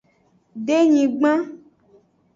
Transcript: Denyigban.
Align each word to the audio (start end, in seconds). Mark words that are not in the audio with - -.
Denyigban. 0.65 1.39